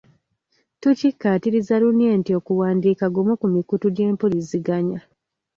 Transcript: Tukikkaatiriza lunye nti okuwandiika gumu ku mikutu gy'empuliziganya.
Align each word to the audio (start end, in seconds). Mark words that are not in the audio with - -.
Tukikkaatiriza 0.81 1.75
lunye 1.81 2.09
nti 2.19 2.31
okuwandiika 2.39 3.05
gumu 3.15 3.33
ku 3.41 3.47
mikutu 3.55 3.85
gy'empuliziganya. 3.95 4.99